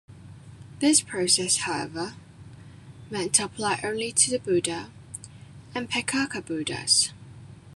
[0.79, 2.15] This process however,
[3.11, 4.89] meant to apply only to the Buddha
[5.75, 7.13] and Peccaka buddhas.